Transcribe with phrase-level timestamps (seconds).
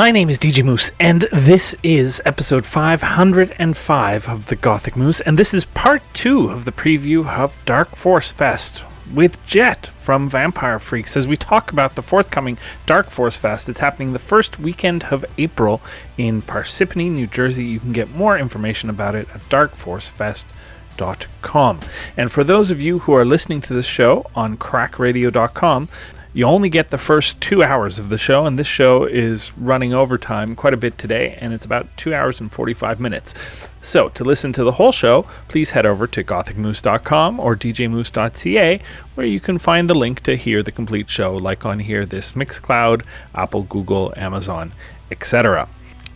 [0.00, 5.38] My name is DJ Moose, and this is episode 505 of the Gothic Moose, and
[5.38, 8.82] this is part two of the preview of Dark Force Fest
[9.12, 13.68] with Jet from Vampire Freaks as we talk about the forthcoming Dark Force Fest.
[13.68, 15.82] It's happening the first weekend of April
[16.16, 17.66] in Parsippany, New Jersey.
[17.66, 21.80] You can get more information about it at darkforcefest.com.
[22.16, 25.90] And for those of you who are listening to this show on crackradio.com,
[26.32, 29.92] you only get the first two hours of the show, and this show is running
[29.92, 33.34] overtime quite a bit today, and it's about two hours and 45 minutes.
[33.82, 38.80] So, to listen to the whole show, please head over to gothicmoose.com or djmoose.ca,
[39.14, 42.32] where you can find the link to hear the complete show, like on here this
[42.32, 43.02] Mixcloud,
[43.34, 44.72] Apple, Google, Amazon,
[45.10, 45.68] etc.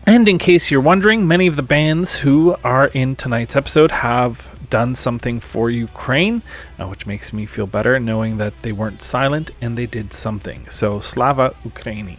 [0.06, 4.50] And in case you're wondering, many of the bands who are in tonight's episode have
[4.74, 6.42] done something for Ukraine,
[6.80, 10.68] uh, which makes me feel better knowing that they weren't silent and they did something.
[10.68, 12.18] So, Slava Ukraini.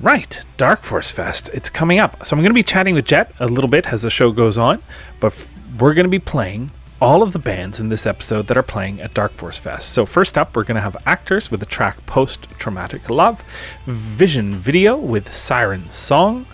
[0.00, 1.48] Right, Dark Force Fest.
[1.54, 2.26] It's coming up.
[2.26, 4.58] So, I'm going to be chatting with Jet a little bit as the show goes
[4.58, 4.82] on,
[5.20, 5.48] but f-
[5.78, 9.00] we're going to be playing all of the bands in this episode that are playing
[9.00, 9.90] at Dark Force Fest.
[9.90, 13.44] So, first up, we're going to have Actors with the track Post Traumatic Love,
[13.86, 16.46] Vision Video with Siren Song,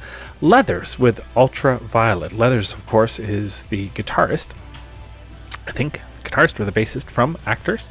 [0.42, 2.34] Leathers with Ultraviolet.
[2.34, 4.52] Leathers, of course, is the guitarist
[5.66, 7.88] I think, guitarist or the bassist from Actors.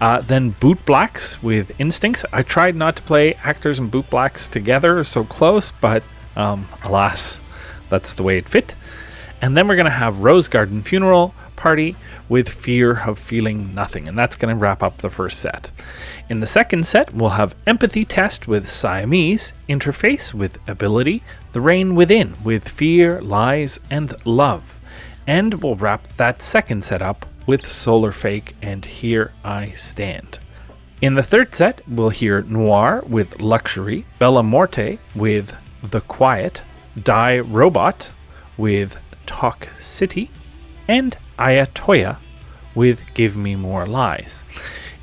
[0.00, 2.24] Uh, then Bootblacks with Instincts.
[2.32, 6.02] I tried not to play Actors and Bootblacks together so close, but
[6.36, 7.40] um, alas,
[7.88, 8.74] that's the way it fit.
[9.40, 11.96] And then we're going to have Rosegarden Funeral Party
[12.28, 15.70] with Fear of Feeling Nothing, and that's going to wrap up the first set.
[16.28, 21.22] In the second set, we'll have Empathy Test with Siamese, Interface with Ability,
[21.52, 24.80] The Rain Within with Fear, Lies, and Love.
[25.26, 30.38] And we'll wrap that second setup with Solar Fake and Here I Stand.
[31.00, 36.62] In the third set, we'll hear Noir with Luxury, Bella Morte with The Quiet,
[37.00, 38.12] Die Robot
[38.56, 40.30] with Talk City,
[40.88, 42.18] and Ayatoya
[42.74, 44.44] with Give Me More Lies.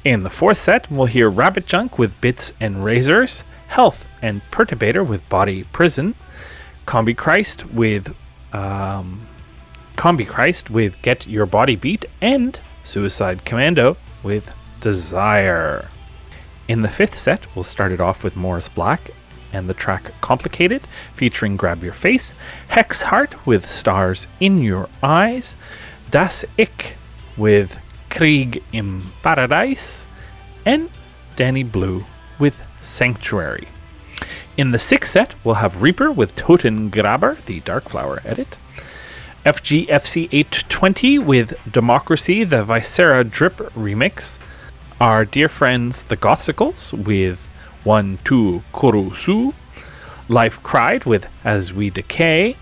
[0.03, 5.05] In the fourth set, we'll hear Rabbit Junk with Bits and Razors, Health and Perturbator
[5.05, 6.15] with Body Prison,
[6.85, 8.15] Combichrist with
[8.53, 9.27] um,
[10.01, 15.89] Combichrist with Get Your Body Beat, and Suicide Commando with Desire.
[16.67, 19.11] In the fifth set, we'll start it off with Morris Black
[19.53, 20.81] and the track Complicated,
[21.13, 22.33] featuring Grab Your Face,
[22.69, 25.55] Hex Heart with Stars in Your Eyes,
[26.09, 26.95] Das Ich
[27.37, 27.77] with
[28.09, 30.07] Krieg im Paradise,
[30.65, 30.89] and
[31.35, 32.05] Danny Blue
[32.39, 33.67] with Sanctuary.
[34.57, 38.57] In the sixth set, we'll have Reaper with Totengraber, the Darkflower edit,
[39.45, 44.37] FGFC 820 with Democracy, the Viscera Drip remix.
[44.99, 47.47] Our dear friends, the Gothsicles, with
[47.83, 49.55] One Two Kurusu.
[50.29, 52.55] Life Cried with As We Decay.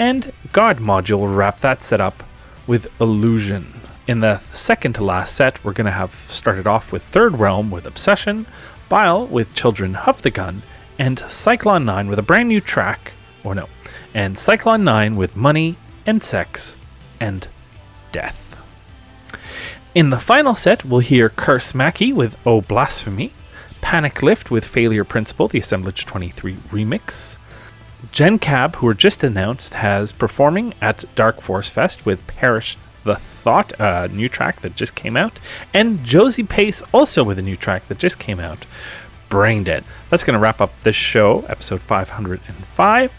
[0.00, 2.24] And God Module wrap that set up
[2.66, 3.80] with Illusion.
[4.08, 7.70] In the second to last set, we're going to have started off with Third Realm
[7.70, 8.46] with Obsession,
[8.88, 10.62] Bile with Children of the Gun,
[10.98, 13.12] and Cyclone 9 with a brand new track,
[13.44, 13.68] or no,
[14.12, 15.76] and Cyclone 9 with Money
[16.06, 16.76] and sex
[17.20, 17.48] and
[18.12, 18.58] death.
[19.94, 23.32] In the final set, we'll hear Curse Mackey with Oh Blasphemy,
[23.80, 27.38] Panic Lift with Failure Principle, the Assemblage 23 remix.
[28.12, 33.16] Gen Cab, who were just announced, has performing at Dark Force Fest with Perish the
[33.16, 35.38] Thought, a new track that just came out,
[35.72, 38.66] and Josie Pace also with a new track that just came out,
[39.28, 39.84] Brain Dead.
[40.08, 43.12] That's going to wrap up this show, episode 505.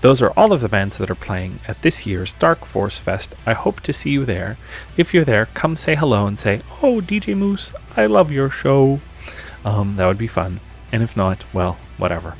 [0.00, 3.34] Those are all of the bands that are playing at this year's Dark Force Fest.
[3.44, 4.56] I hope to see you there.
[4.96, 9.00] If you're there, come say hello and say, Oh, DJ Moose, I love your show.
[9.64, 10.60] Um, that would be fun.
[10.92, 12.36] And if not, well, whatever.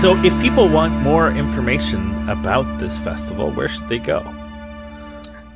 [0.00, 4.20] So, if people want more information about this festival, where should they go?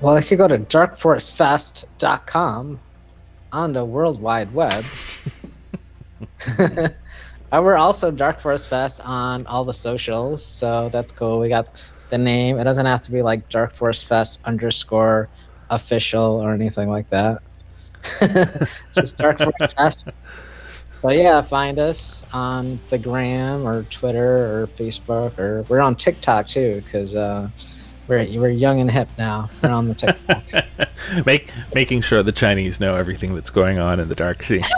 [0.00, 2.80] Well, they you go to darkforcefest.com
[3.52, 4.84] on the World Wide Web,
[6.58, 6.88] uh,
[7.52, 11.40] we're also Dark Force Fest on all the socials, so that's cool.
[11.40, 12.58] We got the name.
[12.58, 15.28] It doesn't have to be like Dark Force Fest underscore
[15.70, 17.42] official or anything like that.
[18.20, 20.10] it's just Dark Force Fest.
[21.00, 26.48] But yeah, find us on the gram or Twitter or Facebook or we're on TikTok
[26.48, 27.48] too because uh,
[28.08, 29.48] we're we're young and hip now.
[29.62, 30.64] We're on the TikTok.
[31.26, 34.62] Make making sure the Chinese know everything that's going on in the dark sea.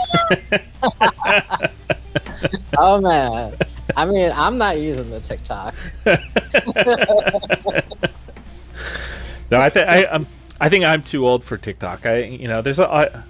[2.77, 3.57] oh man,
[3.95, 5.73] I mean I'm not using the TikTok.
[9.49, 10.27] no, I think I um,
[10.59, 12.05] I think I'm too old for TikTok.
[12.05, 13.23] I you know there's a I,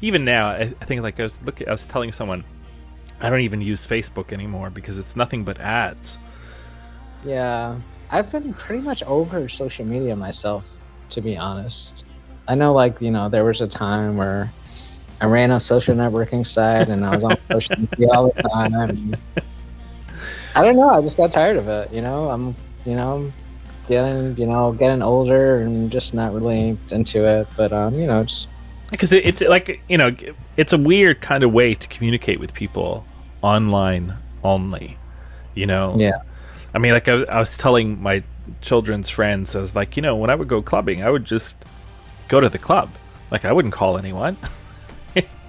[0.00, 2.44] even now I, I think like I was look I was telling someone
[3.20, 6.18] I don't even use Facebook anymore because it's nothing but ads.
[7.24, 7.76] Yeah,
[8.10, 10.66] I've been pretty much over social media myself,
[11.10, 12.04] to be honest.
[12.46, 14.52] I know, like you know, there was a time where
[15.20, 19.14] I ran a social networking site and I was on social media all the time.
[20.54, 20.88] I don't know.
[20.88, 21.92] I just got tired of it.
[21.92, 23.32] You know, I'm you know
[23.88, 27.48] getting you know getting older and just not really into it.
[27.56, 28.48] But um, you know, just
[28.90, 30.14] because it, it's like you know
[30.56, 33.04] it's a weird kind of way to communicate with people
[33.42, 34.98] online only
[35.54, 35.96] you know?
[35.98, 36.22] Yeah.
[36.74, 38.22] i mean like I, I was telling my
[38.60, 41.56] children's friends i was like you know when i would go clubbing i would just
[42.28, 42.90] go to the club.
[43.30, 44.36] Like i wouldn't call anyone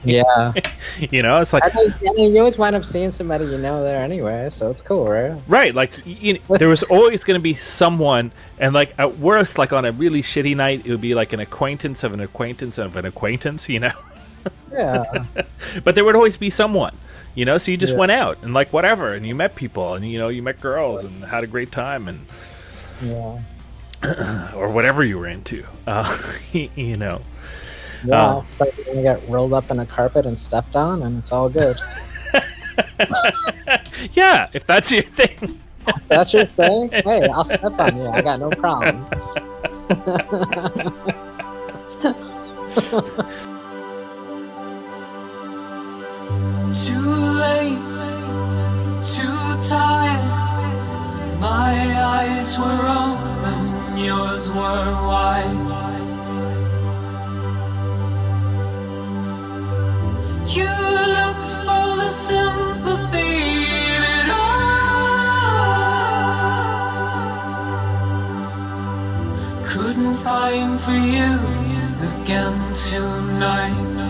[0.03, 0.53] Yeah.
[1.11, 3.57] you know it's like I think, I mean, you always wind up seeing somebody you
[3.57, 5.39] know there anyway, so it's cool, right?
[5.47, 9.57] right like you know, there was always going to be someone and like at worst
[9.57, 12.77] like on a really shitty night it would be like an acquaintance of an acquaintance
[12.77, 13.91] of an acquaintance you know
[14.71, 15.03] Yeah.
[15.83, 16.95] but there would always be someone
[17.35, 17.99] you know so you just Yeah.
[17.99, 21.03] went out and like whatever and you met people and you know you met girls
[21.03, 22.25] and had a great time and
[23.01, 23.39] yeah.
[24.55, 26.17] or whatever you were into uh,
[26.53, 27.19] you know
[28.03, 28.35] Yeah.
[28.35, 28.39] Oh.
[28.39, 31.31] It's like you're gonna get rolled up in a carpet and stepped on, and it's
[31.31, 31.77] all good.
[34.13, 35.59] yeah if that's your thing
[36.07, 36.89] That's your thing.
[37.07, 38.07] Hey, I'll step on you.
[38.07, 39.05] I got no problem.
[46.85, 47.79] Too late,
[49.01, 51.39] too tired.
[51.39, 56.06] My eyes were open, yours were wide.
[69.97, 71.33] Couldn't find for you
[72.23, 74.06] again tonight.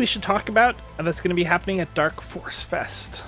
[0.00, 3.22] we should talk about that's going to be happening at Dark Force Fest?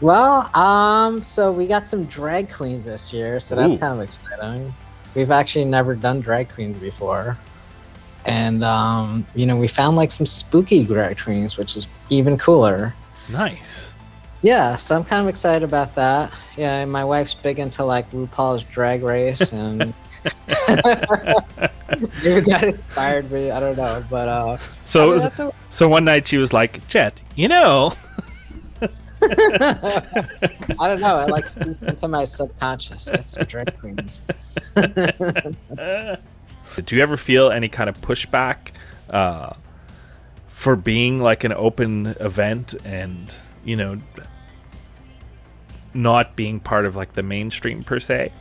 [0.00, 3.80] Well, um, so we got some drag queens this year, so that's Ooh.
[3.80, 4.74] kind of exciting.
[5.14, 7.38] We've actually never done drag queens before.
[8.24, 12.94] And, um, you know, we found like some spooky drag queens, which is even cooler.
[13.30, 13.94] Nice.
[14.42, 16.32] Yeah, so I'm kind of excited about that.
[16.56, 19.80] Yeah, my wife's big into like RuPaul's drag race and
[22.24, 23.50] maybe that inspired me.
[23.50, 24.58] I don't know, but uh,
[24.88, 27.92] so, I mean, a- so one night she was like, "Jet, you know."
[29.20, 31.16] I don't know.
[31.16, 31.44] I like
[31.82, 33.08] into my subconscious.
[33.08, 34.20] It's drink dreams.
[36.84, 38.70] Do you ever feel any kind of pushback
[39.10, 39.54] uh,
[40.48, 43.34] for being like an open event and
[43.64, 43.96] you know
[45.94, 48.32] not being part of like the mainstream per se?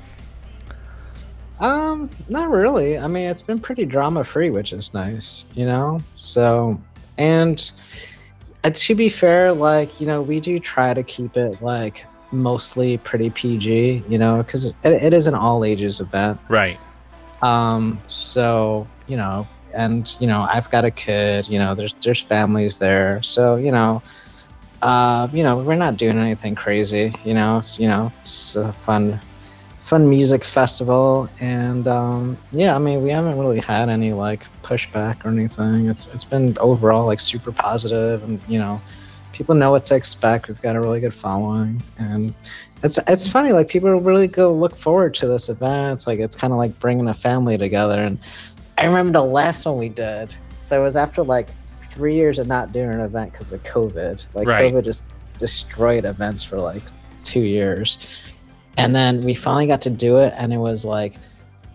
[1.60, 2.98] Um, not really.
[2.98, 6.00] I mean, it's been pretty drama free, which is nice, you know.
[6.16, 6.80] So,
[7.18, 7.72] and
[8.64, 12.98] uh, to be fair, like you know, we do try to keep it like mostly
[12.98, 16.40] pretty PG, you know, because it, it is an all ages event.
[16.50, 16.80] Right.
[17.42, 21.48] Um, so you know, and you know, I've got a kid.
[21.48, 24.04] You know, there's there's families there, so you know,
[24.82, 27.14] uh, you know, we're not doing anything crazy.
[27.26, 29.20] You know, it's, you know, it's a fun,
[29.88, 35.24] fun music festival, and um, yeah, I mean, we haven't really had any like pushback
[35.24, 35.88] or anything.
[35.88, 38.82] It's it's been overall like super positive, and you know,
[39.32, 40.50] people know what to expect.
[40.50, 42.34] We've got a really good following, and
[42.84, 43.54] it's it's funny.
[43.54, 45.94] Like people really go look forward to this event.
[46.00, 48.00] It's like it's kind of like bringing a family together.
[48.00, 48.20] And
[48.78, 50.36] I remember the last one we did.
[50.62, 51.48] So it was after like
[51.82, 54.26] three years of not doing an event because of COVID.
[54.34, 54.74] Like Right.
[54.74, 55.06] COVID just
[55.40, 56.84] destroyed events for like
[57.24, 57.98] two years,
[58.78, 61.16] and then we finally got to do it, and it was like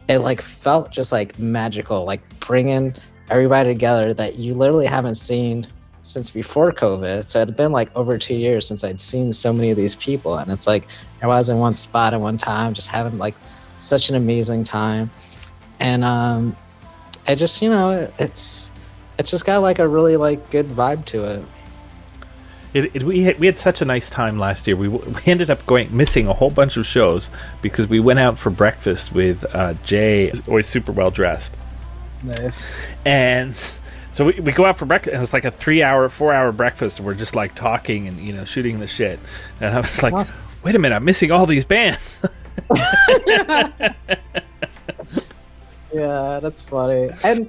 [0.08, 2.94] it like felt just like magical, like bringing
[3.30, 5.66] everybody together that you literally haven't seen
[6.02, 7.28] since before COVID.
[7.28, 9.94] So it had been like over two years since I'd seen so many of these
[9.96, 10.88] people, and it's like
[11.22, 13.34] I was in one spot at one time, just having like
[13.78, 15.10] such an amazing time,
[15.80, 16.56] and um,
[17.26, 18.70] I just you know it, it's
[19.18, 21.44] it's just got like a really like good vibe to it.
[22.74, 24.76] It, it, we, had, we had such a nice time last year.
[24.76, 28.38] We, we ended up going missing a whole bunch of shows because we went out
[28.38, 31.54] for breakfast with uh, Jay, always super well dressed.
[32.24, 32.86] Nice.
[33.04, 33.54] And
[34.12, 36.52] so we, we go out for breakfast, and it's like a three hour, four hour
[36.52, 36.98] breakfast.
[36.98, 39.18] And we're just like talking and, you know, shooting the shit.
[39.60, 40.38] And I was like, Awesome.
[40.62, 42.24] wait a minute, I'm missing all these bands.
[45.92, 47.10] Yeah, that's funny.
[47.22, 47.48] And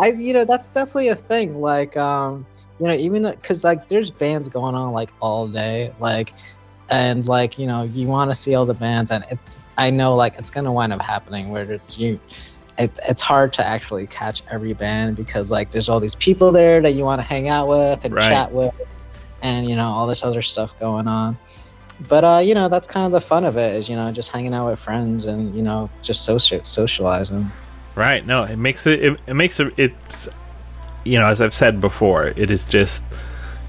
[0.00, 1.60] I, you know, that's definitely a thing.
[1.60, 2.46] Like, um,
[2.82, 6.34] you know, even because like there's bands going on like all day, like,
[6.90, 10.16] and like you know, you want to see all the bands, and it's I know
[10.16, 12.18] like it's gonna wind up happening where it's- you.
[12.78, 16.80] It, it's hard to actually catch every band because like there's all these people there
[16.80, 18.28] that you want to hang out with and Right.
[18.30, 18.72] chat with
[19.42, 21.36] and you know all this other stuff going on
[22.08, 24.30] but uh you know that's kind of the fun of it is you know just
[24.32, 27.52] hanging out with friends and you know just social socializing
[27.94, 28.26] Right.
[28.26, 30.28] No, it makes it, it it makes it it's
[31.04, 33.04] you know, as I've said before, it is just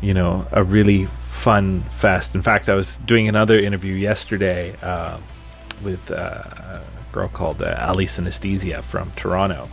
[0.04, 2.36] you know, a really fun fest.
[2.36, 5.18] In fact, I was doing another interview yesterday uh,
[5.82, 6.82] with uh, a
[7.14, 9.70] girl called uh, Ali Synesthesia from Toronto.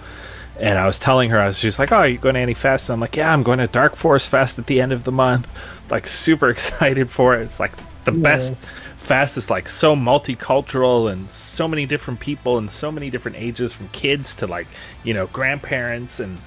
[0.59, 2.55] And I was telling her, I was just like, "Oh, are you going to any
[2.55, 5.05] fest?" And I'm like, "Yeah, I'm going to Dark Force Fest at the end of
[5.05, 5.49] the month.
[5.91, 7.43] Like, super excited for it.
[7.43, 7.73] It's like
[8.05, 13.11] the best fest is like so multicultural and so many different people and so many
[13.11, 14.67] different ages from kids to like
[15.03, 16.39] you know grandparents and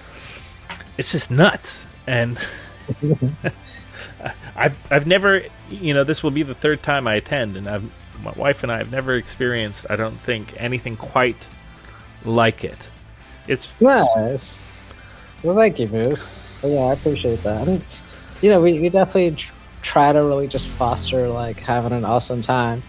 [0.98, 2.38] it's just nuts and
[4.56, 7.91] I've, I've never you know this will be the third time I attend and I've
[8.22, 11.48] my wife and I have never experienced I don't think anything quite
[12.24, 12.89] like it
[13.48, 14.66] it's Nice.
[15.44, 16.50] Well, thank you, Moose.
[16.64, 17.68] Yeah, I appreciate that.
[17.68, 17.84] And,
[18.41, 22.41] you know, we, we definitely tr- try to really just foster like having an awesome
[22.41, 22.82] time.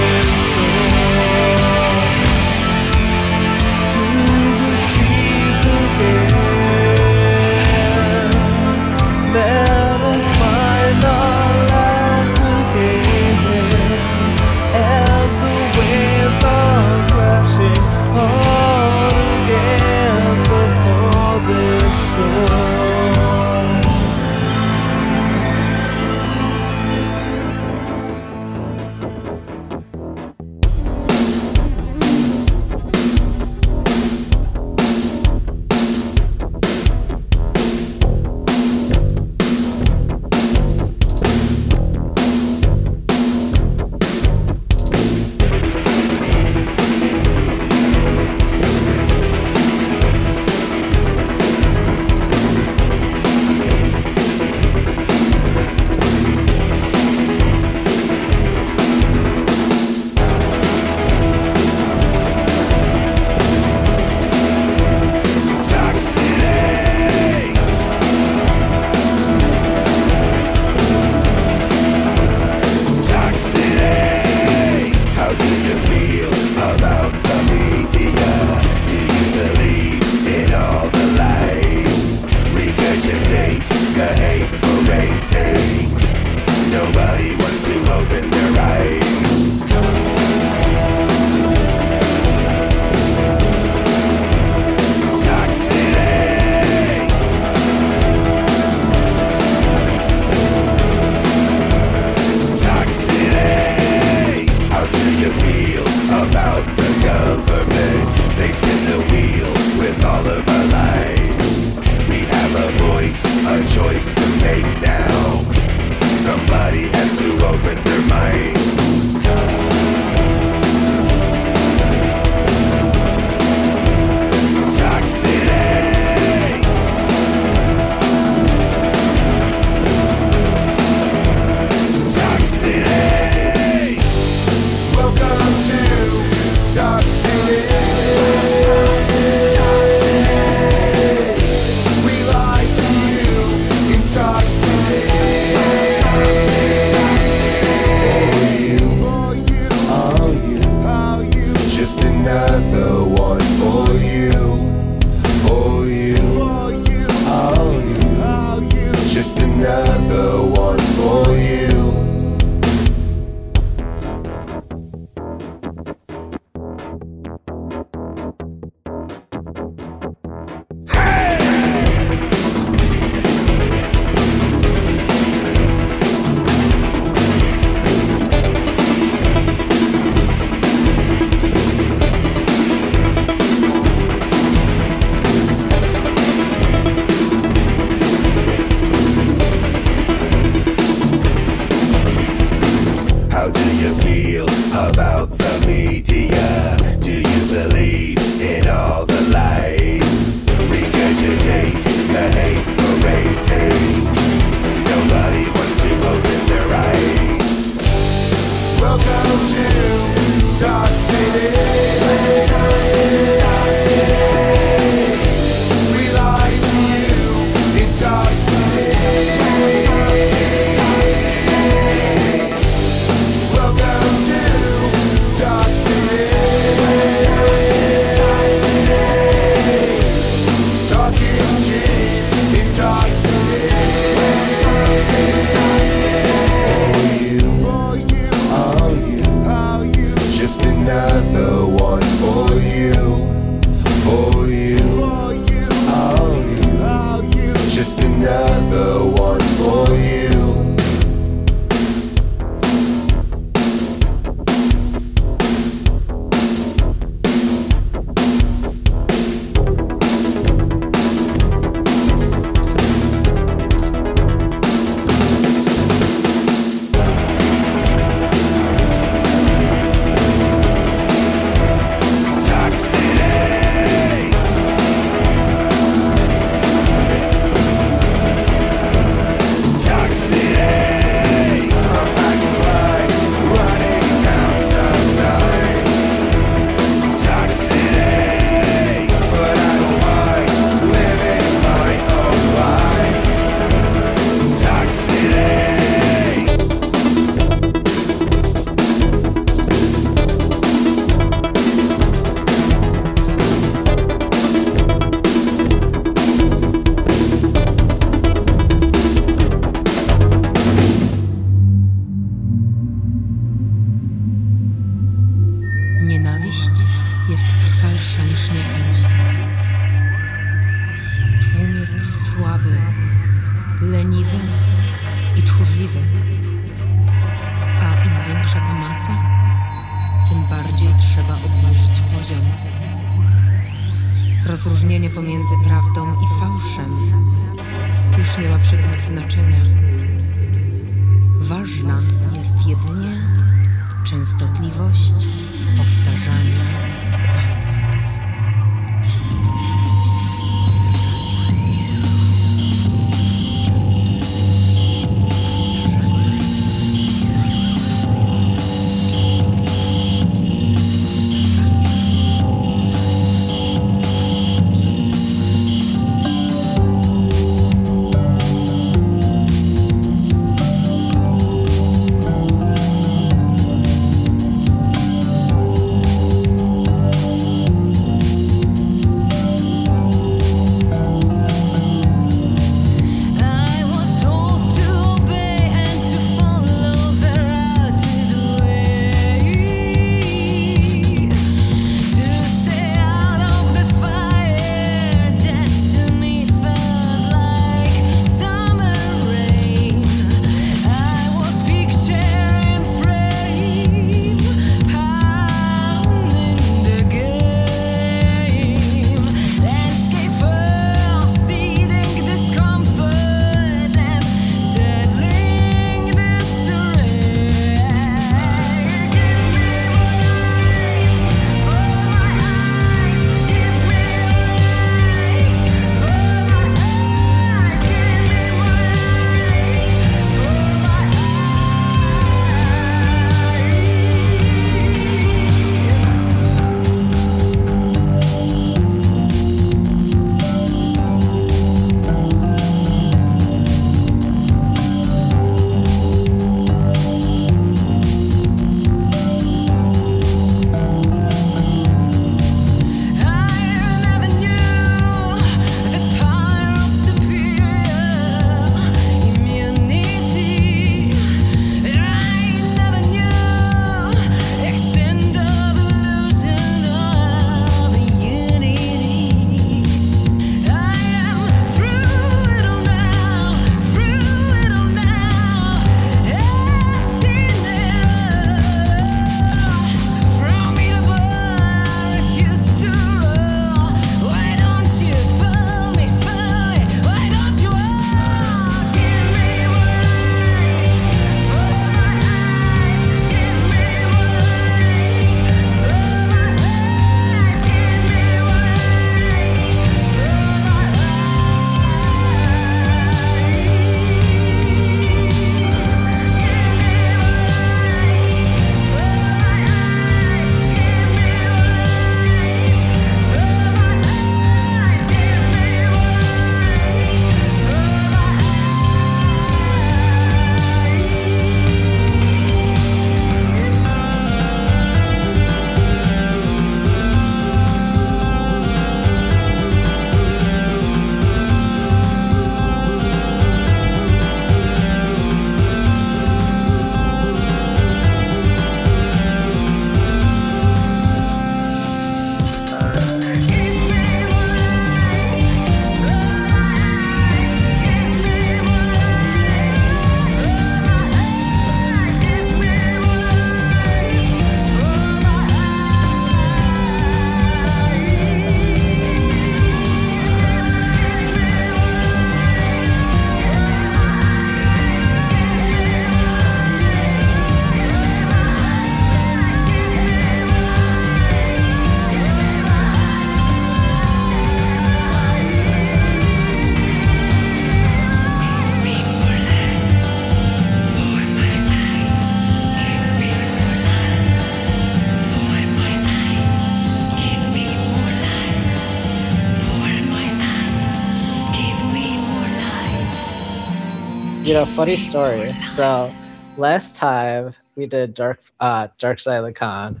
[594.58, 595.52] Know, funny story.
[595.64, 596.10] So
[596.56, 600.00] last time we did Dark uh Dark Side of the Con,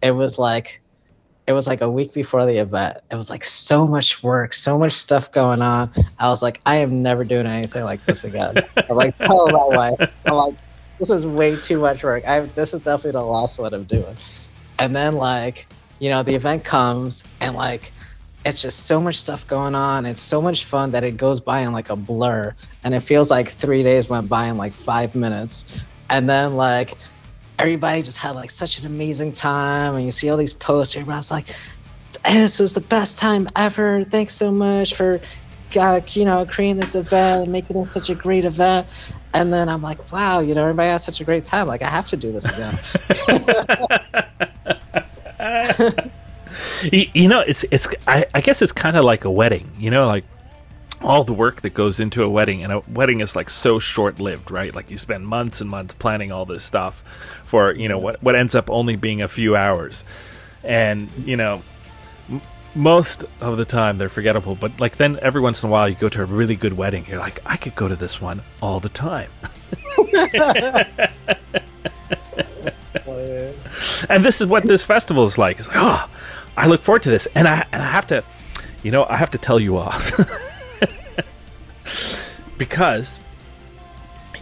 [0.00, 0.80] it was like
[1.48, 2.98] it was like a week before the event.
[3.10, 5.90] It was like so much work, so much stuff going on.
[6.20, 8.58] I was like, I am never doing anything like this again.
[8.88, 10.10] I'm like, tell my wife.
[10.24, 10.54] I'm like,
[11.00, 12.24] this is way too much work.
[12.28, 14.16] I this is definitely the last one I'm doing.
[14.78, 15.66] And then like
[15.98, 17.90] you know, the event comes and like
[18.44, 20.06] it's just so much stuff going on.
[20.06, 23.30] It's so much fun that it goes by in like a blur, and it feels
[23.30, 25.80] like three days went by in like five minutes.
[26.08, 26.94] And then like
[27.58, 30.96] everybody just had like such an amazing time, and you see all these posts.
[30.96, 31.54] Everybody's like,
[32.24, 34.04] "This was the best time ever.
[34.04, 35.20] Thanks so much for,
[35.76, 38.86] uh, you know, creating this event and making it such a great event."
[39.34, 41.66] And then I'm like, "Wow, you know, everybody had such a great time.
[41.66, 42.78] Like, I have to do this again."
[46.84, 47.88] you, you know, it's it's.
[48.06, 49.70] I, I guess it's kind of like a wedding.
[49.78, 50.24] You know, like
[51.02, 54.20] all the work that goes into a wedding, and a wedding is like so short
[54.20, 54.74] lived, right?
[54.74, 57.02] Like you spend months and months planning all this stuff
[57.44, 60.04] for you know what what ends up only being a few hours,
[60.64, 61.62] and you know.
[62.28, 62.40] m-
[62.74, 65.96] Most of the time they're forgettable, but like then every once in a while you
[65.96, 67.04] go to a really good wedding.
[67.08, 69.30] You're like, I could go to this one all the time.
[74.08, 75.58] and this is what this festival is like.
[75.58, 76.08] It's like, oh,
[76.60, 78.22] I look forward to this, and I and I have to,
[78.82, 80.12] you know, I have to tell you off
[82.58, 83.18] because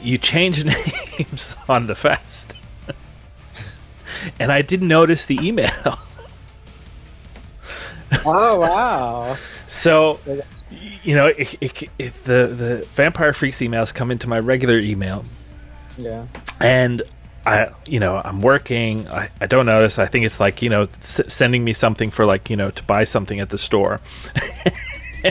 [0.02, 0.66] you changed
[1.18, 2.54] names on the fest,
[4.40, 5.70] and I didn't notice the email.
[8.24, 9.36] oh wow!
[9.66, 10.18] So,
[11.04, 15.24] you know, it, it, it, the the Vampire Freaks emails come into my regular email,
[15.96, 16.26] Yeah.
[16.60, 17.02] and
[17.48, 19.08] I, you know, I'm working.
[19.08, 19.98] I, I don't notice.
[19.98, 22.82] I think it's like you know, s- sending me something for like you know to
[22.84, 24.00] buy something at the store.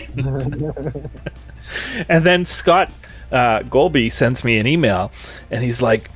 [2.09, 2.91] and then Scott
[3.31, 5.11] uh, Golby sends me an email,
[5.51, 6.09] and he's like,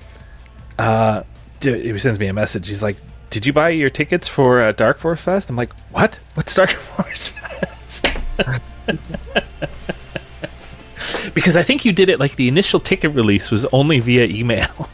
[0.80, 1.24] uh,
[1.62, 2.68] he sends me a message.
[2.68, 2.98] He's like,
[3.30, 6.20] "Did you buy your tickets for uh, Dark Force Fest?" I'm like, "What?
[6.34, 8.08] What's Dark Force Fest?"
[11.36, 14.90] because I think you did it like the initial ticket release was only via email.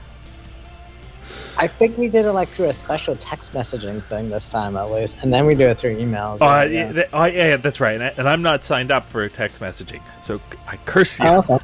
[1.58, 4.92] I think we did it like through a special text messaging thing this time at
[4.92, 6.42] least, and then we do it through emails.
[6.42, 6.72] Uh, right?
[6.72, 7.96] yeah, th- oh, yeah, yeah, that's right.
[7.96, 11.26] And, I, and I'm not signed up for text messaging, so I curse you.
[11.28, 11.60] Oh,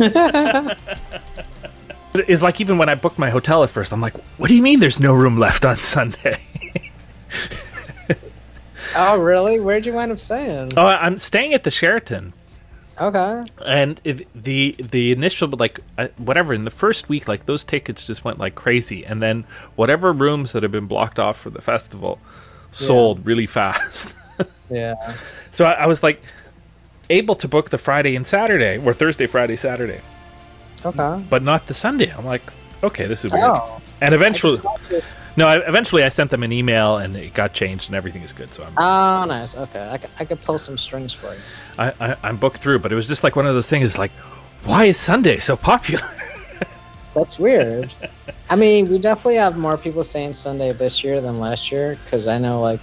[0.00, 0.76] okay.
[2.14, 4.60] It's like even when I booked my hotel at first, I'm like, "What do you
[4.60, 6.46] mean there's no room left on Sunday?"
[8.96, 9.60] oh, really?
[9.60, 10.72] Where'd you wind up staying?
[10.76, 12.34] oh, I'm staying at the Sheraton,
[13.02, 13.44] Okay.
[13.66, 18.06] and it, the the initial like uh, whatever in the first week, like those tickets
[18.06, 19.44] just went like crazy, and then
[19.76, 22.18] whatever rooms that have been blocked off for the festival
[22.70, 24.14] sold really fast.
[24.70, 24.94] Yeah.
[25.50, 26.22] so I, I was like
[27.10, 30.00] able to book the Friday and Saturday, or Thursday, Friday, Saturday,
[30.84, 31.24] Okay.
[31.28, 32.10] but not the Sunday.
[32.10, 32.42] I'm like,
[32.82, 33.44] okay, this is weird.
[33.44, 33.82] Oh.
[34.00, 34.60] And eventually,
[35.36, 38.32] no, I, eventually I sent them an email and it got changed and everything is
[38.32, 38.52] good.
[38.54, 39.54] So I'm Oh, nice.
[39.54, 39.80] Okay.
[39.82, 41.40] I, I could pull some strings for you.
[41.78, 43.98] I, I, I'm booked through, but it was just like one of those things.
[43.98, 44.12] Like,
[44.64, 46.02] why is Sunday so popular?
[47.14, 47.92] That's weird.
[48.48, 52.26] I mean, we definitely have more people staying Sunday this year than last year because
[52.26, 52.80] I know, like,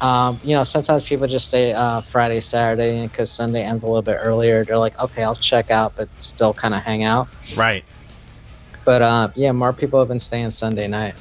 [0.00, 4.02] um, you know, sometimes people just stay uh, Friday, Saturday because Sunday ends a little
[4.02, 4.64] bit earlier.
[4.64, 7.28] They're like, okay, I'll check out, but still kind of hang out.
[7.56, 7.84] right.
[8.84, 11.14] But uh, yeah, more people have been staying Sunday night.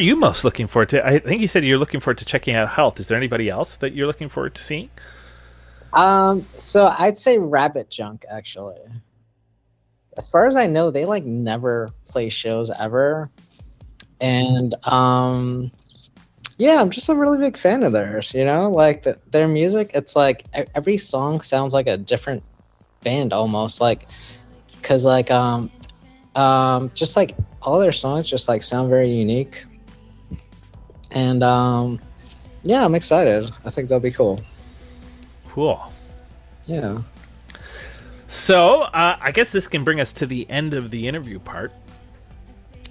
[0.00, 1.06] Are you most looking forward to?
[1.06, 2.98] I think you said you're looking forward to checking out Health.
[2.98, 4.88] Is there anybody else that you're looking forward to seeing?
[5.92, 8.78] Um, so I'd say Rabbit Junk actually.
[10.16, 13.30] As far as I know, they like never play shows ever,
[14.22, 15.70] and um,
[16.56, 18.32] yeah, I'm just a really big fan of theirs.
[18.32, 19.90] You know, like the, their music.
[19.92, 22.42] It's like every song sounds like a different
[23.02, 24.08] band almost, like
[24.76, 25.70] because like um,
[26.36, 29.64] um, just like all their songs just like sound very unique,
[31.12, 32.00] and um,
[32.62, 33.50] yeah, I'm excited.
[33.64, 34.40] I think that'll be cool.
[35.48, 35.92] Cool.
[36.66, 37.02] Yeah.
[38.28, 41.72] So uh, I guess this can bring us to the end of the interview part.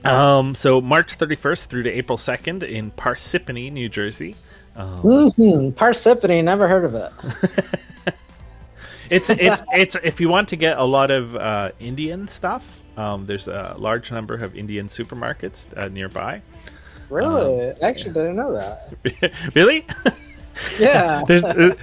[0.03, 4.35] Um, so March 31st through to April 2nd in Parsippany, New Jersey.
[4.75, 5.69] Um, Mm-hmm.
[5.71, 7.11] Parsippany, never heard of it.
[9.09, 12.81] it's it's it's if you want to get a lot of uh, Indian stuff.
[12.97, 16.41] Um, there's a large number of Indian supermarkets uh, nearby.
[17.09, 17.71] Really?
[17.71, 19.33] I actually didn't know that.
[19.55, 19.85] really?
[20.79, 21.23] Yeah.
[21.27, 21.41] there's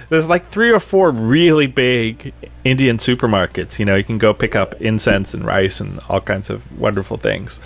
[0.09, 2.33] there's like three or four really big
[2.63, 3.79] Indian supermarkets.
[3.79, 7.17] You know, you can go pick up incense and rice and all kinds of wonderful
[7.17, 7.59] things.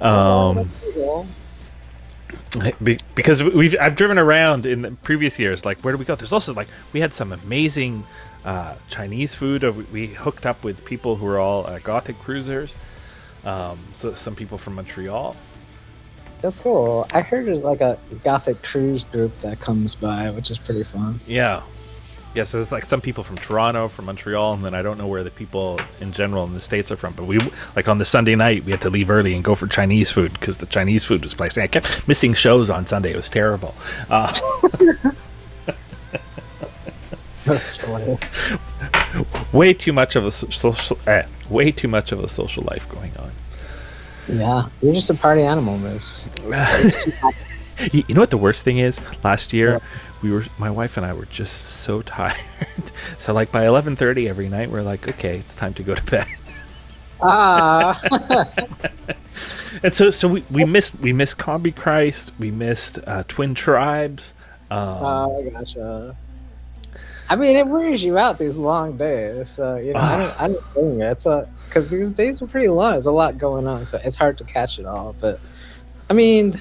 [0.00, 0.08] Oh,
[0.50, 1.26] Um, that's cool.
[2.82, 5.64] be- because we've I've driven around in the previous years.
[5.64, 6.14] Like, where do we go?
[6.14, 8.04] There's also like we had some amazing
[8.44, 9.64] uh, Chinese food.
[9.64, 12.78] Uh, we, we hooked up with people who are all uh, Gothic cruisers.
[13.44, 15.36] Um, so some people from Montreal.
[16.46, 17.08] That's cool.
[17.12, 21.18] I heard there's like a gothic cruise group that comes by, which is pretty fun.
[21.26, 21.64] Yeah.
[22.36, 25.08] Yeah, so there's like some people from Toronto, from Montreal, and then I don't know
[25.08, 27.14] where the people in general in the states are from.
[27.14, 27.40] But we
[27.74, 30.34] like on the Sunday night we had to leave early and go for Chinese food
[30.34, 31.62] because the Chinese food was pricey.
[31.62, 33.10] I kept missing shows on Sunday.
[33.10, 33.74] It was terrible.
[34.08, 34.32] Uh,
[37.44, 38.18] That's funny.
[39.52, 43.16] way too much of a social, eh, way too much of a social life going
[43.16, 43.32] on.
[44.28, 44.68] Yeah.
[44.82, 46.28] You're just a party animal, Moose.
[47.92, 48.98] You, know what the worst thing is?
[49.22, 49.82] Last year,
[50.22, 52.40] we were my wife and I were just so tired.
[53.18, 56.02] so like by eleven thirty every night, we're like, okay, it's time to go to
[56.02, 56.26] bed.
[57.20, 58.00] Ah.
[59.82, 64.32] And so so we, we missed we missed Combichrist, we missed uh, Twin Tribes.
[64.70, 66.16] Um, oh, gotcha.
[67.28, 69.50] I mean, it wears you out these long days.
[69.50, 71.04] So, you know, I don't, I don't blame you.
[71.04, 72.92] It's a, because these days are pretty long.
[72.92, 73.84] There's a lot going on.
[73.84, 75.14] So it's hard to catch it all.
[75.20, 75.40] But,
[76.08, 76.54] I mean,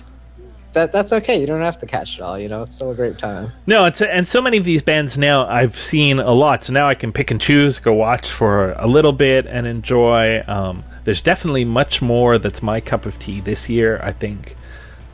[0.74, 1.40] that that's okay.
[1.40, 2.38] You don't have to catch it all.
[2.38, 3.52] You know, it's still a great time.
[3.66, 6.66] no, it's and so many of these bands now I've seen a lot.
[6.66, 10.44] So now I can pick and choose, go watch for a little bit and enjoy.
[10.48, 14.56] Um, there's definitely much more that's my cup of tea this year, I think,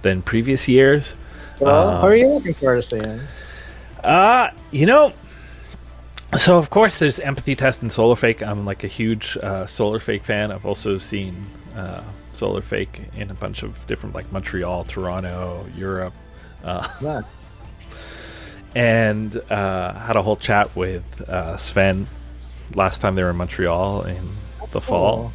[0.02, 1.16] than previous years.
[1.60, 3.20] Well, Um, who are you looking forward to seeing?
[4.04, 5.14] Uh, you know,
[6.40, 8.42] so of course there's Empathy Test and Solar Fake.
[8.42, 10.52] I'm like a huge uh, Solar Fake fan.
[10.52, 11.46] I've also seen
[11.76, 12.04] uh,
[12.34, 16.14] Solar Fake in a bunch of different, like Montreal, Toronto, Europe,
[16.64, 17.22] uh, Yeah.
[18.76, 22.08] and uh, had a whole chat with uh, Sven
[22.76, 24.36] last time they were in Montreal in
[24.72, 25.34] the fall.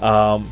[0.00, 0.50] Um,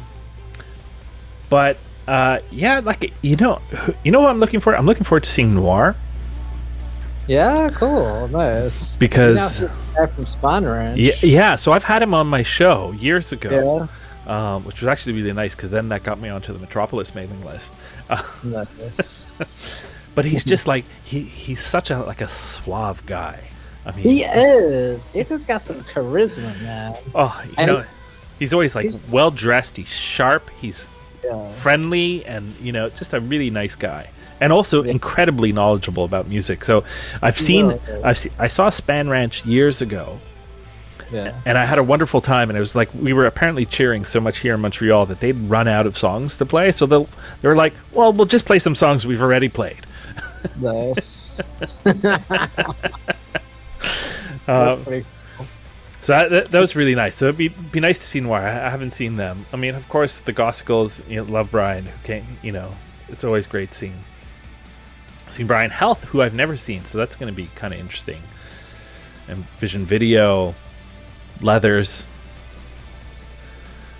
[1.51, 1.77] but
[2.07, 3.61] uh, yeah, like you know,
[4.05, 4.77] you know what I'm looking for?
[4.77, 5.97] I'm looking forward to seeing Noir
[7.29, 8.29] Yeah, cool.
[8.29, 8.97] Nice.
[8.97, 9.61] because.
[9.61, 10.99] You know, he's the guy from Spahn Ranch.
[10.99, 11.57] Yeah, yeah.
[11.57, 13.89] So I've had him on my show years ago,
[14.27, 14.55] Yeah.
[14.57, 17.43] um, which was actually really nice because then that got me onto the Metropolis mailing
[17.45, 17.75] list.
[18.45, 19.87] Nice.
[20.15, 23.41] but he's just like he he's such a like a suave guy.
[23.87, 25.09] I mean, he is.
[25.15, 26.95] Just got some charisma, man.
[27.15, 27.99] oh, you And know, he's-
[28.39, 29.77] he's always like well dressed.
[29.77, 30.51] He's sharp.
[30.61, 30.89] He's
[31.25, 31.49] Yeah.
[31.51, 34.09] friendly, and you know, just a really nice guy.
[34.43, 36.65] And also incredibly knowledgeable about music.
[36.65, 36.85] So
[37.23, 38.03] I've seen, Really?
[38.05, 40.19] I've se- I saw Spahn Ranch years ago,
[41.13, 41.33] Yeah.
[41.47, 42.51] and I had a wonderful time.
[42.51, 45.39] And it was like we were apparently cheering so much here in Montreal that they'd
[45.49, 46.73] run out of songs to play.
[46.73, 47.07] So they
[47.41, 49.87] they were like, "Well, we'll just play some songs we've already played."
[50.61, 51.41] Nice.
[54.49, 55.07] Um, pretty
[56.01, 57.15] so that, that, that was really nice.
[57.15, 58.41] So it'd be be nice to see Noir.
[58.41, 59.47] I, I haven't seen them.
[59.53, 61.85] I mean, of course, the Gothsicles, you know, love Brian.
[61.85, 62.75] Who can't, you know,
[63.09, 63.99] it's always great seeing
[65.33, 66.85] seeing Brian Health, who I've never seen.
[66.85, 68.23] So that's going to be kind of interesting.
[69.29, 70.55] And Vision Video,
[71.41, 72.07] Leathers.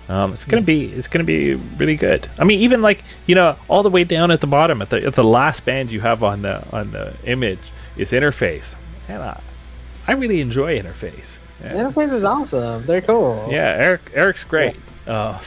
[0.09, 2.27] Um, it's gonna be it's gonna be really good.
[2.37, 5.05] I mean, even like you know, all the way down at the bottom at the
[5.05, 8.75] at the last band you have on the on the image is Interface,
[9.07, 9.41] and I,
[10.05, 11.39] I really enjoy Interface.
[11.63, 12.85] Yeah, Interface is awesome.
[12.85, 13.47] They're cool.
[13.49, 14.75] yeah Eric Eric's great.
[15.07, 15.39] Uh,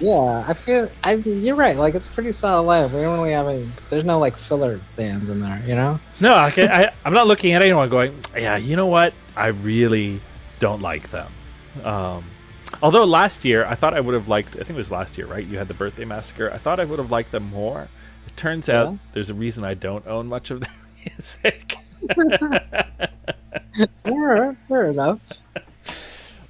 [0.00, 1.76] Yeah, I feel I you're right.
[1.76, 2.92] Like it's a pretty solid lineup.
[2.94, 3.68] We don't really have any.
[3.90, 5.62] There's no like filler bands in there.
[5.66, 6.00] You know.
[6.20, 9.14] no, I, can- I I'm not looking at anyone going, yeah, you know what?
[9.36, 10.20] I really
[10.58, 11.30] don't like them.
[11.84, 12.24] Um,
[12.82, 14.54] although last year I thought I would have liked.
[14.56, 15.44] I think it was last year, right?
[15.46, 16.50] You had the Birthday Massacre.
[16.52, 17.88] I thought I would have liked them more.
[18.26, 18.98] It turns out Yeah.
[19.12, 20.68] there's a reason I don't own much of the
[21.06, 21.76] music.
[24.04, 25.20] Fair, fair enough.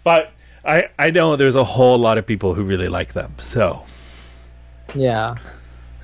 [0.02, 0.30] But
[0.66, 3.34] I I know there's a whole lot of people who really like them.
[3.38, 3.84] So
[4.94, 5.36] Yeah.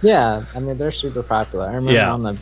[0.02, 1.64] Yeah, I mean they're super popular.
[1.66, 2.12] I remember Yeah.
[2.12, 2.38] on the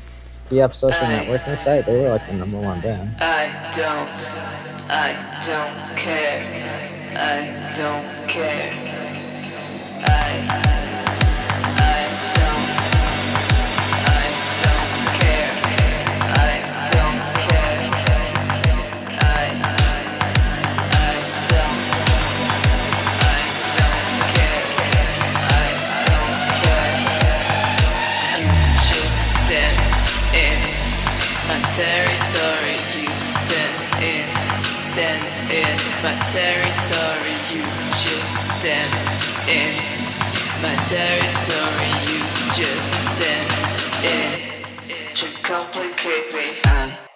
[0.50, 3.10] VF social networking site, they were like the number one band.
[3.20, 4.18] I don't,
[4.90, 5.12] I
[5.46, 6.40] don't care.
[7.16, 8.72] I don't care.
[10.00, 10.67] I, I
[36.02, 37.34] my territory.
[37.50, 39.02] You just stand
[39.48, 39.74] in
[40.62, 41.90] my territory.
[42.06, 42.20] You
[42.54, 43.50] just stand
[44.04, 46.46] in to complicate me.
[46.66, 47.08] I.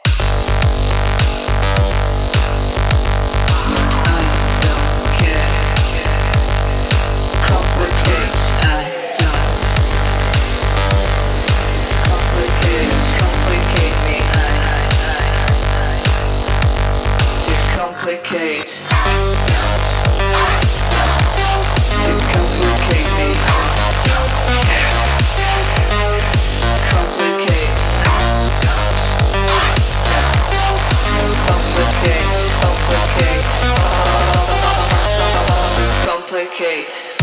[18.04, 18.71] Complicate.
[36.32, 37.21] placate.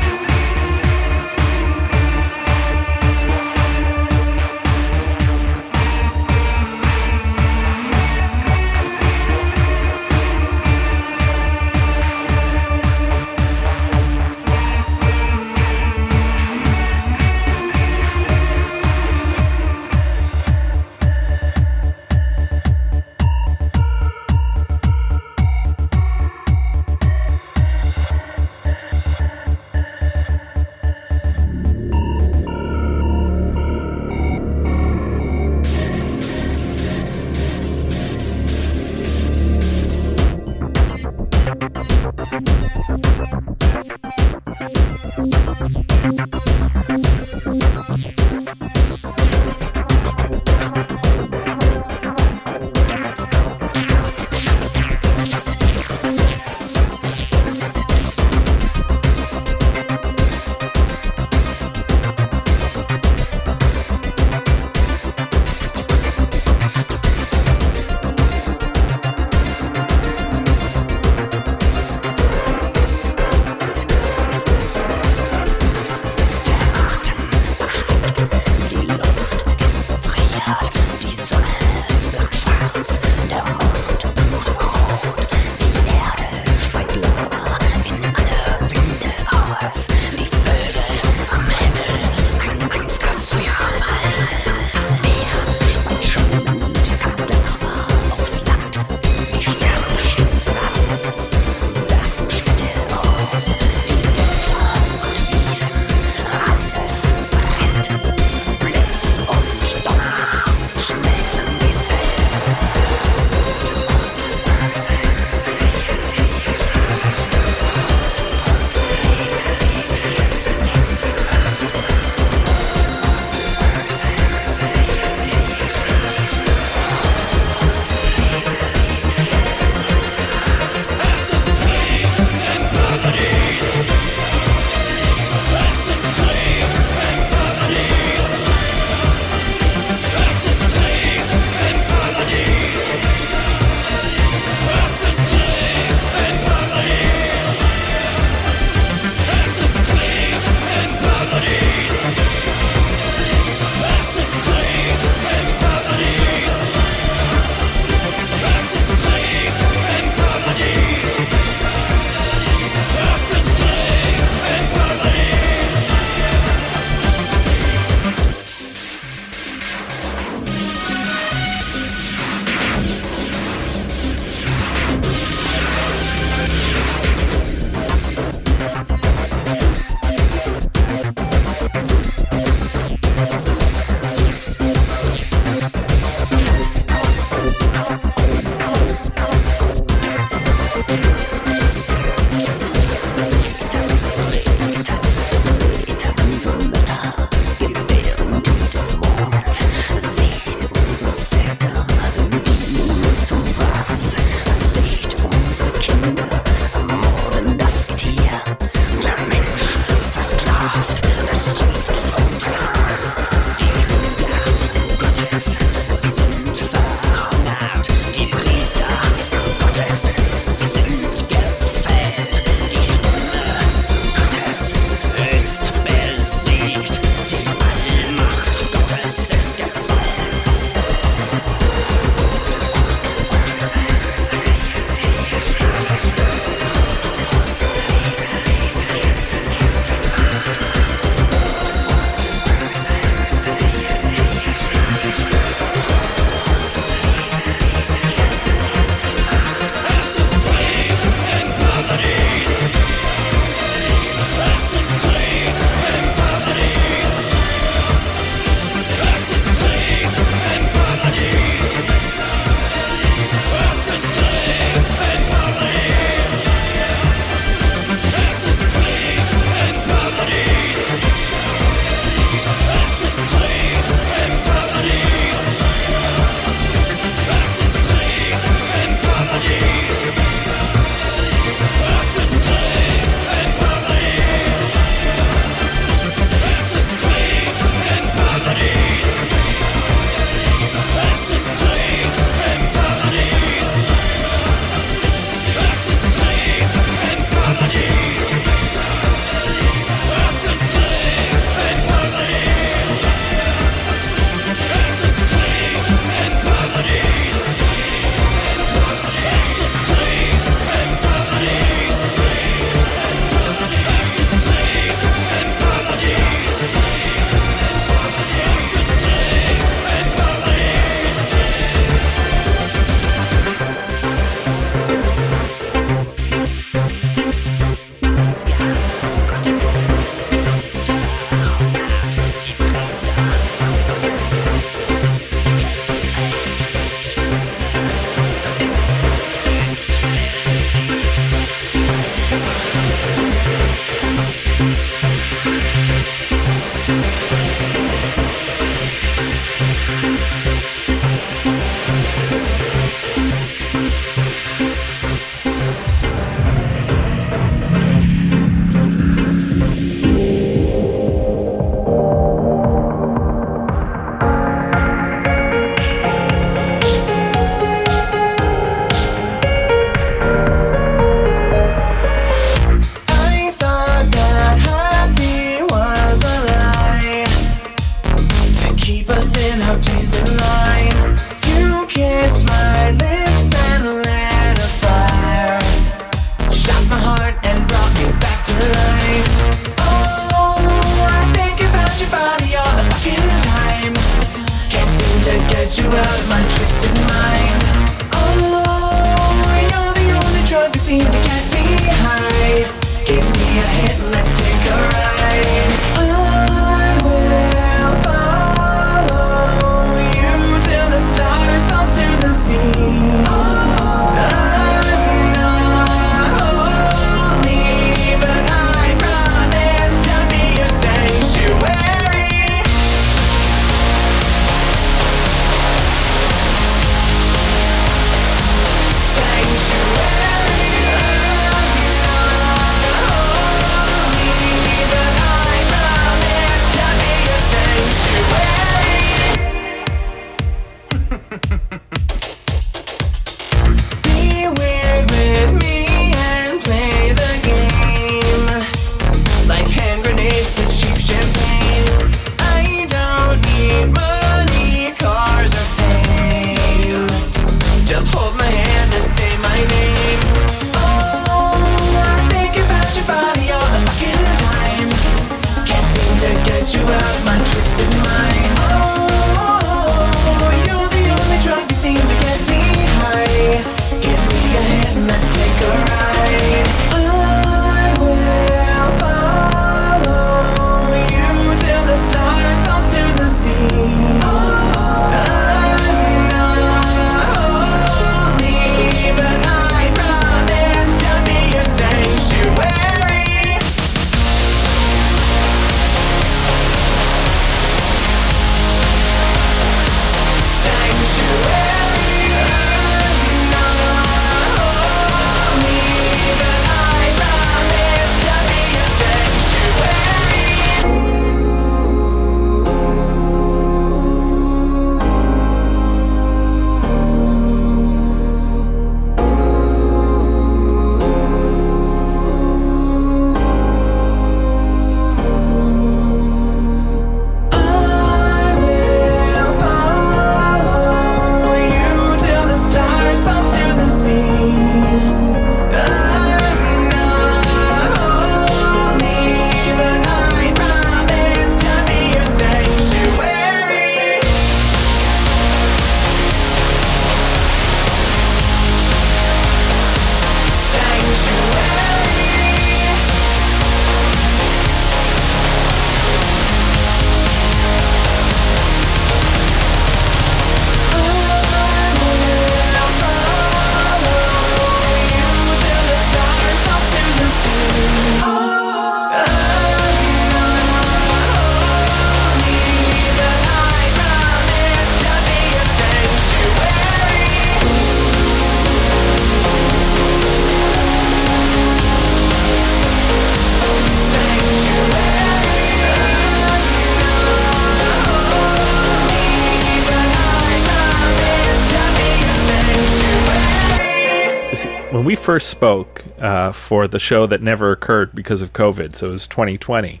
[595.28, 599.28] First spoke uh, for the show that never occurred because of COVID, so it was
[599.28, 600.00] 2020.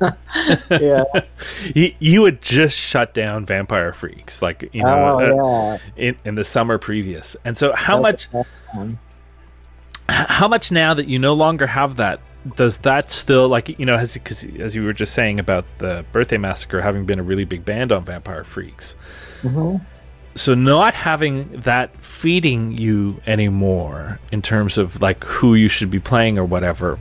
[0.70, 1.02] yeah.
[1.74, 6.08] You, you had just shut down Vampire Freaks, like you know, oh uh, yeah.
[6.10, 7.36] in, in the summer previous.
[7.44, 8.98] And so, how much, was the best one.
[10.08, 12.20] how much now that you no longer have that?
[12.56, 16.04] Does that still like you know, as because as you were just saying about the
[16.12, 18.94] Birthday Massacre having been a really big band on Vampire Freaks,
[20.34, 26.00] so not having that feeding you anymore in terms of like who you should be
[26.00, 26.98] playing or whatever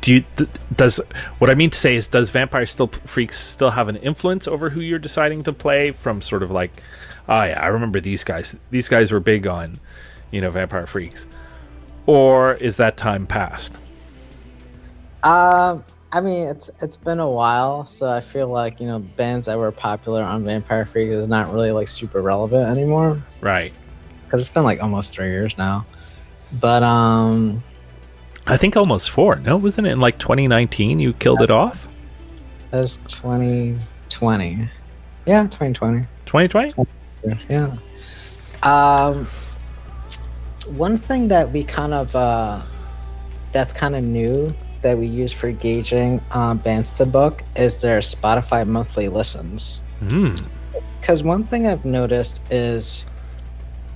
[0.00, 1.00] do you th- does
[1.38, 4.70] what i mean to say is does vampire still freaks still have an influence over
[4.70, 6.82] who you're deciding to play from sort of like
[7.28, 9.78] oh yeah i remember these guys these guys were big on
[10.34, 11.26] you know vampire freaks.
[12.06, 13.74] Or is that time past
[15.22, 15.84] Um,
[16.14, 19.58] I mean, it's it's been a while, so I feel like you know bands that
[19.58, 23.72] were popular on Vampire Freak is not really like super relevant anymore right
[24.24, 25.84] because it's been like almost three years now.
[26.60, 27.62] But um,
[28.46, 31.88] i think almost four no wasn't it in like 2019 you killed it off
[32.70, 34.68] that was 2020.
[35.26, 36.06] Yeah, 2020.
[36.26, 37.76] 2020 Yeah.
[38.64, 39.26] Um,
[40.66, 42.60] one thing that we kind of uh,
[43.52, 44.52] that's kind of new
[44.84, 49.80] that we use for gauging um, bands to book is their Spotify monthly listens.
[50.00, 50.40] mm.
[51.00, 53.04] Because one thing I've noticed is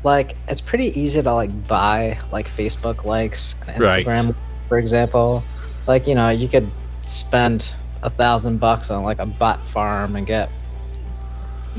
[0.04, 4.04] like it's pretty easy to like buy like Facebook likes and Right.
[4.04, 4.36] Instagram,
[4.68, 5.42] for example.
[5.86, 6.68] Like you know you could
[7.06, 10.50] spend a thousand bucks on like a bot farm and get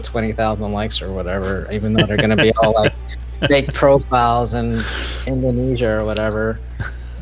[0.01, 2.93] twenty thousand likes or whatever, even though they're gonna be all like
[3.47, 4.81] fake profiles in
[5.27, 6.59] Indonesia or whatever.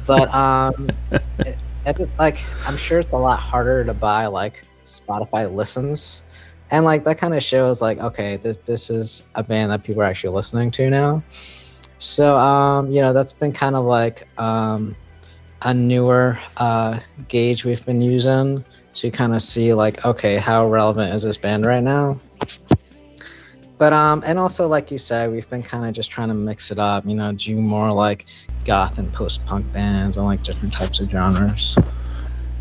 [0.08, 0.88] But um,
[1.88, 6.24] it is like I'm sure it's a lot harder to buy like Spotify listens.
[6.70, 10.02] And like that kind of shows like okay this this is a band that people
[10.02, 11.24] are actually listening to now.
[11.98, 14.96] So um you know that's been kind of like um
[15.64, 17.00] a newer uh
[17.30, 21.66] gauge we've been using to kind of see like okay how relevant is this band
[21.66, 22.20] right now
[23.78, 26.72] but um and also like you said we've been kind of just trying to mix
[26.72, 28.26] it up you know do more like
[28.66, 31.78] goth and post-punk bands on like different types of genres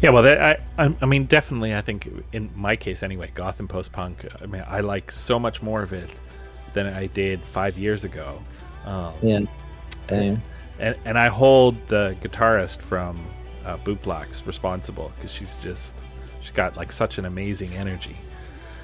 [0.02, 1.74] Yeah, well, that, I, I, I mean, definitely.
[1.74, 4.26] I think in my case, anyway, goth and post punk.
[4.42, 6.12] I mean, I like so much more of it
[6.74, 8.42] than I did five years ago.
[8.84, 9.40] Um, yeah
[10.08, 10.42] Same.
[10.78, 13.18] and and I hold the guitarist from
[13.64, 15.94] uh, Bootblacks responsible because she's just
[16.40, 18.16] she's got like such an amazing energy.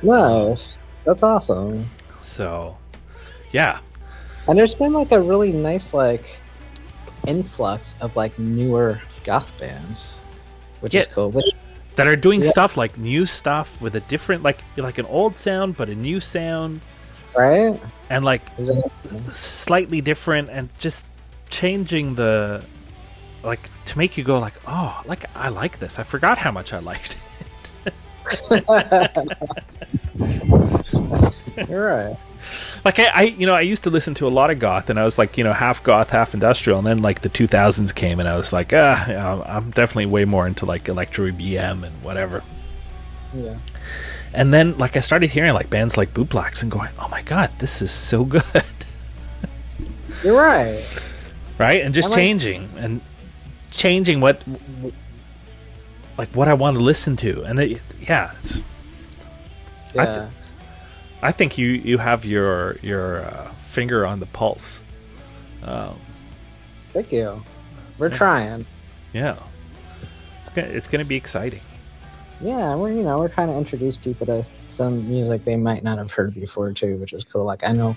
[0.03, 1.89] nice that's awesome
[2.23, 2.77] So,
[3.53, 3.79] yeah,
[4.49, 6.25] And there's been like a really nice like
[7.27, 10.19] influx of like newer goth bands,
[10.81, 11.31] which is cool.
[11.31, 11.47] Which,
[11.97, 12.51] that are doing Yeah.
[12.51, 16.21] stuff like new stuff with a different like like an old sound but a new
[16.21, 16.81] sound
[17.37, 17.79] right?
[18.09, 18.41] and like
[19.31, 21.07] slightly different and just
[21.51, 22.65] changing the
[23.45, 26.73] like to make you go like oh like i like this i forgot how much
[26.73, 27.17] i liked
[27.85, 27.93] it
[31.69, 32.17] you're right.
[32.85, 34.99] like I, I you know i used to listen to a lot of goth and
[34.99, 38.19] i was like you know half goth half industrial and then like the 2000s came
[38.21, 42.43] and i was like ah i'm definitely way more into like electro bm and whatever
[43.35, 43.57] Yeah.
[44.35, 47.51] and then like i started hearing like bands like bootblacks and going oh my god
[47.59, 48.43] this is so good
[50.25, 50.85] You're right.
[51.59, 53.01] right and just like- changing and
[53.71, 54.43] changing what
[56.19, 58.61] like what i want to listen to and it, yeah it's
[59.97, 60.31] I Yeah.
[61.23, 64.83] I think you you have your your uh, finger on the pulse.
[65.63, 65.99] Um,
[66.93, 67.43] Thank you.
[67.99, 68.15] We're Yeah.
[68.17, 68.67] trying.
[69.13, 69.37] yeah,
[70.41, 71.61] it's gonna it's gonna be exciting.
[72.41, 75.99] Yeah, we're you know we're trying to introduce people to some music they might not
[75.99, 77.45] have heard before too, which is cool.
[77.45, 77.95] Like I know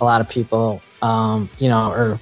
[0.00, 2.18] a lot of people, um, you know, or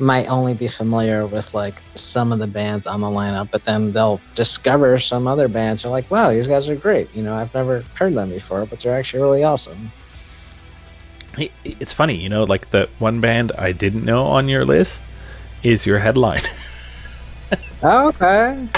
[0.00, 3.92] might only be familiar with like some of the bands on the lineup, but then
[3.92, 5.82] they'll discover some other bands.
[5.82, 7.14] They're like, wow, these guys are great.
[7.14, 9.92] You know, I've never heard them before, but they're actually really awesome.
[11.64, 15.02] It's funny, you know, like the one band I didn't know on your list
[15.62, 16.42] is your headline.
[17.82, 18.68] Okay.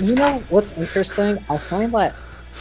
[0.00, 1.42] You know what's interesting?
[1.48, 2.14] I find that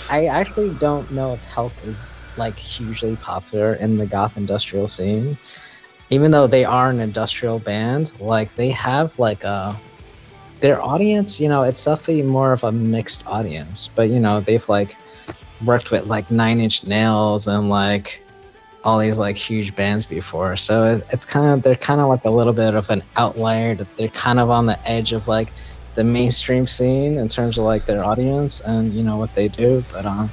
[0.09, 2.01] I actually don't know if HEALTH is
[2.37, 5.37] like hugely popular in the goth industrial scene.
[6.09, 9.75] Even though they are an industrial band, like they have like a
[10.61, 13.89] their audience, you know, it's definitely more of a mixed audience.
[13.95, 14.95] But you know, they've like
[15.63, 18.21] worked with like Nine Inch Nails and like
[18.83, 20.55] all these like huge bands before.
[20.55, 23.75] So it, it's kind of they're kind of like a little bit of an outlier.
[23.75, 25.49] That they're kind of on the edge of like
[25.95, 29.83] the mainstream scene in terms of like their audience and you know what they do.
[29.91, 30.31] But um,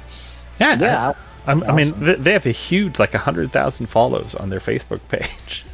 [0.59, 4.33] yeah, yeah, I, I mean, th- they have a huge, like a hundred thousand follows
[4.35, 5.65] on their Facebook page.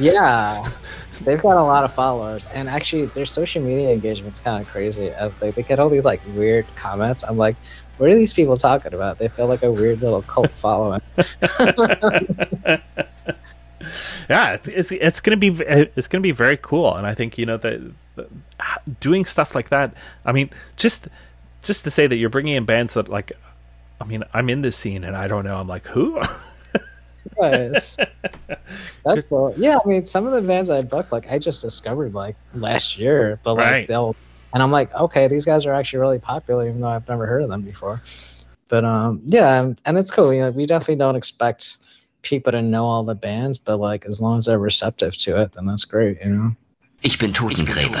[0.00, 0.64] Yeah,
[1.24, 5.10] they've got a lot of followers, and actually, their social media engagement's kind of crazy.
[5.10, 7.24] Uh, They, they get all these like weird comments.
[7.24, 7.56] I'm like,
[7.96, 9.18] what are these people talking about?
[9.18, 11.00] They feel like a weird little cult following.
[14.28, 17.44] yeah, it's it's, it's gonna be it's gonna be very cool, and I think you
[17.46, 17.92] know that
[19.00, 19.92] doing stuff like that.
[20.24, 21.08] I mean, just
[21.62, 23.32] just to say that you're bringing in bands that like,
[24.00, 25.56] I mean, I'm in this scene and I don't know.
[25.56, 26.20] I'm like, who?
[27.40, 27.96] Nice.
[29.04, 29.54] That's cool.
[29.56, 32.96] Yeah, I mean, some of the bands I booked, like I just discovered like last
[32.98, 33.86] year, but like Right.
[33.88, 34.16] they'll,
[34.54, 37.42] and I'm like, okay, these guys are actually really popular, even though I've never heard
[37.42, 38.02] of them before.
[38.68, 40.32] But um, yeah, and- and it's cool.
[40.32, 41.78] You know, we definitely don't expect
[42.22, 45.52] people to know all the bands, but like as long as they're receptive to it,
[45.52, 46.18] then that's great.
[46.24, 46.56] You know.
[47.02, 47.98] Ich bin Totengräber.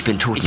[0.00, 0.39] Ich bin Totengräber.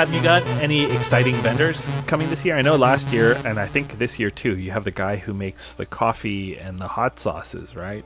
[0.00, 2.54] Have you got any exciting vendors coming this year?
[2.54, 5.32] I know last year, and I think this year too, you have the guy who
[5.32, 8.04] makes the coffee and the hot sauces, right?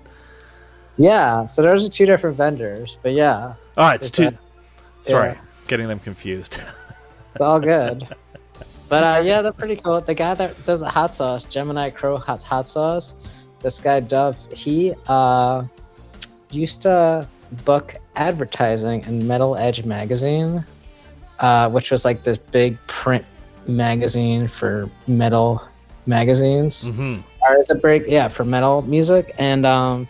[0.98, 4.24] Yeah, so those are two different vendors, but yeah, Oh, it's Is two.
[4.26, 4.38] that-
[5.02, 5.40] Sorry, yeah.
[5.66, 6.60] getting them confused.
[7.32, 8.06] it's all good.
[8.88, 10.00] but uh, yeah, they're pretty cool.
[10.00, 13.16] The guy that does the hot sauce, Gemini Crow hot hot sauce,
[13.60, 15.64] this guy Dove, he uh,
[16.52, 17.26] used to
[17.64, 20.64] book advertising in Metal Edge magazine,
[21.40, 23.24] uh, which was like this big print
[23.66, 25.62] magazine for metal
[26.06, 26.86] magazines.
[26.86, 29.32] hmm or it break yeah for metal music.
[29.38, 30.06] And um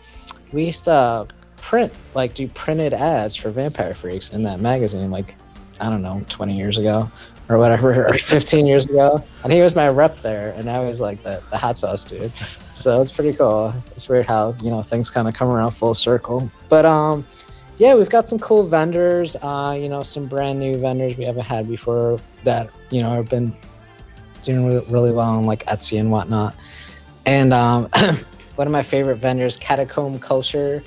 [0.52, 1.27] we used to
[1.57, 5.36] print like do printed ads for vampire freaks in that magazine like
[5.78, 7.09] i don't know 20 years ago
[7.48, 9.23] or whatever or 15 years ago.
[9.44, 12.32] And he was my rep there and now he's like the, the hot sauce dude.
[12.74, 13.74] So it's pretty cool.
[13.93, 16.51] It's weird how you know things kind of come around full circle.
[16.69, 17.27] But um
[17.81, 21.47] yeah we've got some cool vendors uh you know some brand new vendors we haven't
[21.47, 23.52] had before that you know have been
[24.43, 26.55] doing really well on like etsy and whatnot
[27.27, 27.89] and um,
[28.57, 30.82] one of my favorite vendors, Catacomb Culture,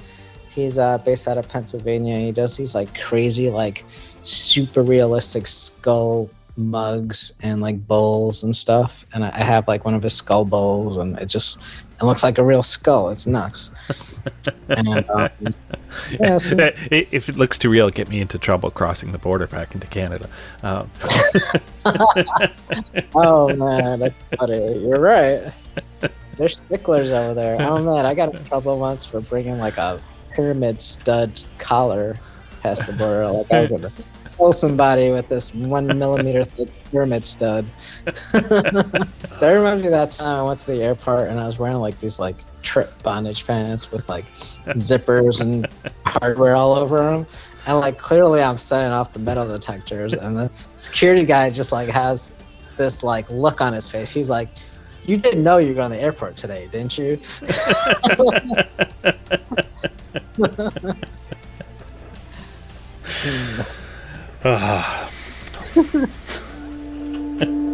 [0.49, 2.17] he's uh, based out of Pennsylvania.
[2.17, 3.85] He does these like crazy, like
[4.23, 9.05] super realistic skull mugs and like bowls and stuff.
[9.13, 11.59] And I have like one of his skull bowls, and it just
[12.01, 13.09] it looks like a real skull.
[13.09, 13.71] It's nuts.
[14.69, 15.29] and um,
[16.19, 16.55] yeah, so-
[16.91, 20.29] if it looks too real, get me into trouble crossing the border back into Canada.
[20.63, 20.89] Um,
[23.15, 24.79] oh man, that's funny.
[24.79, 25.53] You're right.
[26.35, 27.57] They're sticklers over there.
[27.61, 30.01] Oh man, I got in trouble once for bringing like a
[30.33, 32.17] pyramid stud collar
[32.61, 33.27] past the border.
[33.27, 33.91] Like I was gonna
[34.43, 37.65] kill somebody with this one millimeter thick pyramid stud.
[38.33, 39.07] that
[39.41, 41.97] reminds me of that time I went to the airport and I was wearing like
[41.99, 44.25] these like Tripp bondage pants with like
[44.67, 45.67] zippers and
[46.05, 47.25] hardware all over them.
[47.67, 51.89] And like clearly I'm setting off the metal detectors and the security guy just like
[51.89, 52.33] has
[52.77, 54.09] this like look on his face.
[54.09, 54.49] He's like,
[55.05, 57.19] "You didn't know you were going to the airport today, didn't you?"
[64.43, 65.09] You ah.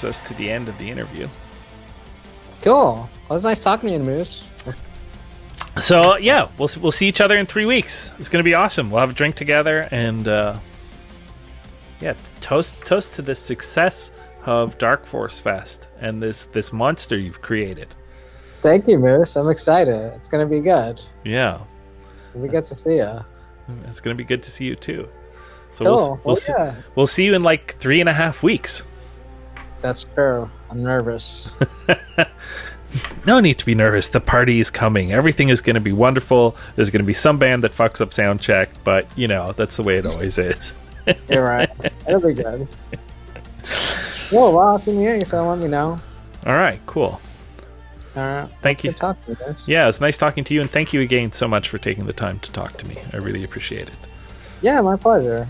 [0.00, 1.28] brings us to the end of the interview.
[2.62, 2.74] Cool.
[2.74, 4.50] Well, it was nice talking to you, Moose.
[5.80, 8.10] So yeah, we'll we'll see each other in three weeks.
[8.18, 8.90] It's gonna be awesome.
[8.90, 10.58] We'll have a drink together and uh,
[12.00, 14.10] yeah, toast toast to the success
[14.44, 17.94] of Dark Force Fest and this this monster you've created.
[18.62, 19.36] Thank you, Moose.
[19.36, 20.12] I'm excited.
[20.16, 21.00] It's gonna be good.
[21.24, 21.60] Yeah,
[22.34, 23.20] We get to see you.
[23.86, 25.08] it's gonna be good to see you too.
[25.70, 25.94] So Cool.
[25.94, 26.74] we'll, we'll Well, see yeah.
[26.96, 28.82] we'll see you in like three and a half weeks.
[29.80, 30.50] That's true.
[30.70, 31.58] I'm nervous.
[33.26, 34.08] No need to be nervous.
[34.08, 35.12] The party is coming.
[35.12, 36.56] Everything is going to be wonderful.
[36.76, 39.76] There's going to be some band that fucks up sound check, but you know that's
[39.76, 40.72] the way it always is.
[41.28, 41.70] You're right.
[42.06, 42.68] It'll be good.
[44.30, 45.98] Well, well, if you need anything, let me know.
[46.44, 47.18] All right, cool.
[48.14, 48.48] All right.
[48.60, 48.90] Thank you.
[48.90, 49.36] You.
[49.66, 52.12] Yeah, it's nice talking to you, and thank you again so much for taking the
[52.12, 52.98] time to talk to me.
[53.14, 53.96] I really appreciate it.
[54.60, 55.48] Yeah, my pleasure.